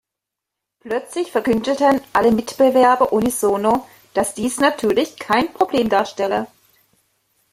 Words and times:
Plötzlich 0.79 1.31
verkündeten 1.31 2.01
alle 2.11 2.31
Mitbewerber 2.31 3.13
unisono, 3.13 3.87
dass 4.15 4.33
dies 4.33 4.59
natürlich 4.59 5.19
kein 5.19 5.53
Problem 5.53 5.89
darstelle. 5.89 6.47